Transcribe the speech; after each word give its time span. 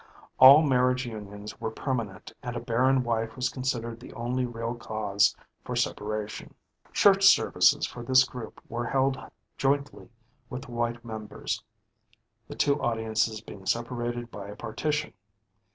All 0.39 0.63
marriage 0.63 1.05
unions 1.05 1.61
were 1.61 1.69
permanent 1.69 2.33
and 2.41 2.55
a 2.55 2.59
barren 2.59 3.03
wife 3.03 3.35
was 3.35 3.49
considered 3.49 3.99
the 3.99 4.11
only 4.13 4.47
real 4.47 4.73
cause 4.73 5.35
for 5.63 5.75
separation. 5.75 6.55
Church 6.91 7.23
services 7.23 7.85
for 7.85 8.01
this 8.01 8.23
group 8.23 8.59
were 8.67 8.87
held 8.87 9.15
jointly 9.59 10.09
with 10.49 10.63
the 10.63 10.71
white 10.71 11.05
members, 11.05 11.63
the 12.47 12.55
two 12.55 12.81
audiences 12.81 13.41
being 13.41 13.67
separated 13.67 14.31
by 14.31 14.47
a 14.47 14.55
partition. 14.55 15.13